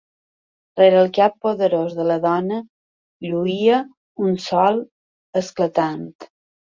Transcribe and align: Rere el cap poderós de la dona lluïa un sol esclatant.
Rere 0.79 0.97
el 1.01 1.09
cap 1.17 1.35
poderós 1.47 1.93
de 1.99 2.07
la 2.11 2.17
dona 2.25 2.59
lluïa 3.27 3.77
un 4.29 4.35
sol 4.51 4.85
esclatant. 5.43 6.03